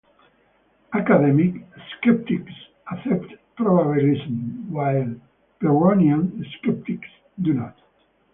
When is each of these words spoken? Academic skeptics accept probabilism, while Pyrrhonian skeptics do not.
Academic 0.95 1.63
skeptics 1.93 2.51
accept 2.91 3.33
probabilism, 3.55 4.67
while 4.69 5.13
Pyrrhonian 5.59 6.43
skeptics 6.55 7.07
do 7.43 7.53
not. 7.53 7.77